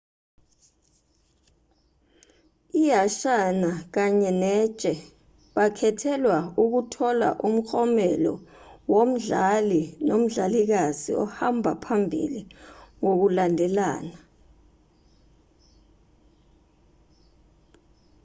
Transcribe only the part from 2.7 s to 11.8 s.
ihansana kanye netshe bakhethelwa ukuthola umklomelo womdlali nomdlalikazi ohamba